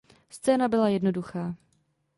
Scéna 0.29 0.67
byla 0.67 0.89
jednoduchá. 0.89 1.55